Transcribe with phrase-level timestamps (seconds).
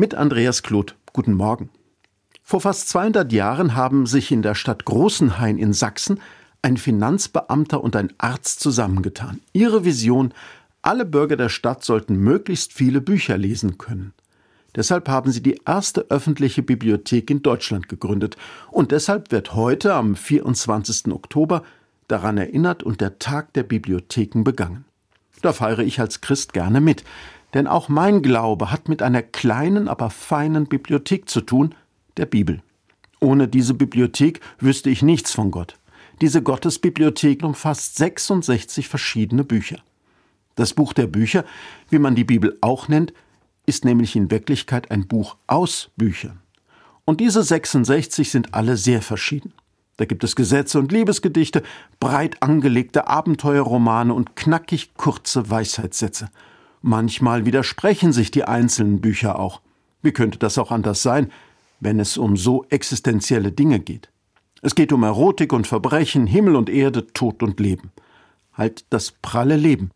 [0.00, 0.94] Mit Andreas Kloth.
[1.12, 1.70] Guten Morgen.
[2.44, 6.20] Vor fast 200 Jahren haben sich in der Stadt Großenhain in Sachsen
[6.62, 9.40] ein Finanzbeamter und ein Arzt zusammengetan.
[9.52, 10.32] Ihre Vision,
[10.82, 14.12] alle Bürger der Stadt sollten möglichst viele Bücher lesen können.
[14.76, 18.36] Deshalb haben sie die erste öffentliche Bibliothek in Deutschland gegründet.
[18.70, 21.08] Und deshalb wird heute, am 24.
[21.08, 21.64] Oktober,
[22.06, 24.84] daran erinnert und der Tag der Bibliotheken begangen.
[25.42, 27.02] Da feiere ich als Christ gerne mit,
[27.54, 31.74] denn auch mein Glaube hat mit einer kleinen, aber feinen Bibliothek zu tun,
[32.16, 32.62] der Bibel.
[33.20, 35.78] Ohne diese Bibliothek wüsste ich nichts von Gott.
[36.20, 39.78] Diese Gottesbibliothek umfasst 66 verschiedene Bücher.
[40.56, 41.44] Das Buch der Bücher,
[41.90, 43.12] wie man die Bibel auch nennt,
[43.66, 46.40] ist nämlich in Wirklichkeit ein Buch aus Büchern.
[47.04, 49.52] Und diese 66 sind alle sehr verschieden.
[49.98, 51.62] Da gibt es Gesetze und Liebesgedichte,
[52.00, 56.30] breit angelegte Abenteuerromane und knackig kurze Weisheitssätze.
[56.82, 59.60] Manchmal widersprechen sich die einzelnen Bücher auch.
[60.02, 61.32] Wie könnte das auch anders sein,
[61.80, 64.10] wenn es um so existenzielle Dinge geht?
[64.62, 67.92] Es geht um Erotik und Verbrechen, Himmel und Erde, Tod und Leben.
[68.52, 69.90] Halt das pralle Leben.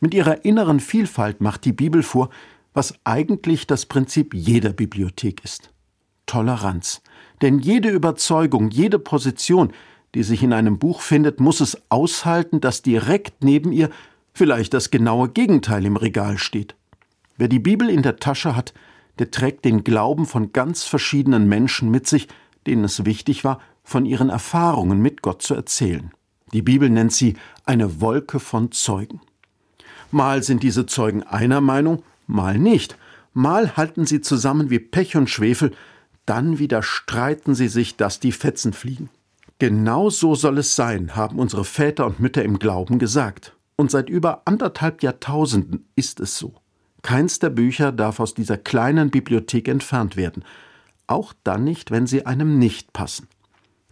[0.00, 2.30] Mit ihrer inneren Vielfalt macht die Bibel vor,
[2.72, 5.70] was eigentlich das Prinzip jeder Bibliothek ist.
[6.26, 7.02] Toleranz.
[7.42, 9.72] Denn jede Überzeugung, jede Position,
[10.14, 13.90] die sich in einem Buch findet, muss es aushalten, dass direkt neben ihr
[14.40, 16.74] vielleicht das genaue Gegenteil im Regal steht.
[17.36, 18.72] Wer die Bibel in der Tasche hat,
[19.18, 22.26] der trägt den Glauben von ganz verschiedenen Menschen mit sich,
[22.66, 26.10] denen es wichtig war, von ihren Erfahrungen mit Gott zu erzählen.
[26.54, 29.20] Die Bibel nennt sie eine Wolke von Zeugen.
[30.10, 32.96] Mal sind diese Zeugen einer Meinung, mal nicht.
[33.34, 35.72] Mal halten sie zusammen wie Pech und Schwefel,
[36.24, 39.10] dann wieder streiten sie sich, dass die Fetzen fliegen.
[39.58, 43.54] Genau so soll es sein, haben unsere Väter und Mütter im Glauben gesagt.
[43.80, 46.52] Und seit über anderthalb Jahrtausenden ist es so.
[47.00, 50.44] Keins der Bücher darf aus dieser kleinen Bibliothek entfernt werden,
[51.06, 53.26] auch dann nicht, wenn sie einem nicht passen.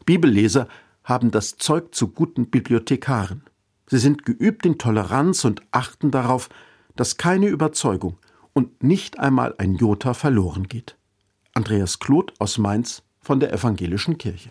[0.05, 0.69] Bibelleser
[1.05, 3.45] haben das Zeug zu guten Bibliothekaren.
[3.87, 6.51] Sie sind geübt in Toleranz und achten darauf,
[6.95, 8.19] dass keine Überzeugung
[8.53, 10.99] und nicht einmal ein Jota verloren geht.
[11.55, 14.47] Andreas Kloth aus Mainz von der Evangelischen Kirche.